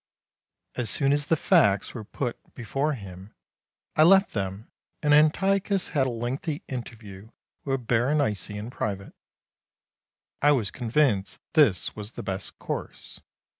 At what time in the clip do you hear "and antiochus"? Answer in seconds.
5.03-5.89